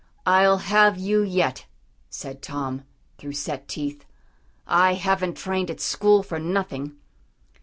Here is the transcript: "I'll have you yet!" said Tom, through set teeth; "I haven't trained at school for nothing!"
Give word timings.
"I'll 0.25 0.57
have 0.57 0.97
you 0.97 1.21
yet!" 1.21 1.67
said 2.09 2.41
Tom, 2.41 2.85
through 3.19 3.33
set 3.33 3.67
teeth; 3.67 4.03
"I 4.65 4.95
haven't 4.95 5.37
trained 5.37 5.69
at 5.69 5.79
school 5.79 6.23
for 6.23 6.39
nothing!" 6.39 6.93